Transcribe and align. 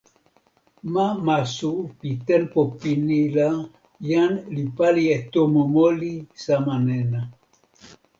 ma 0.93 1.07
Masu 1.25 1.71
pi 1.99 2.09
tenpo 2.27 2.59
pini 2.79 3.21
la 3.35 3.49
jan 4.09 4.33
li 4.55 4.63
pali 4.77 5.03
e 5.15 5.17
tomo 5.33 5.61
moli 5.73 6.13
sama 6.43 6.75
nena. 6.85 7.21